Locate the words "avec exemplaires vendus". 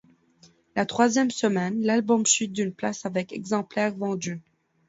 3.05-4.41